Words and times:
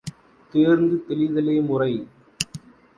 தேர்ந்து 0.53 0.95
தெளிதலே 1.09 1.65
முறை! 1.65 1.93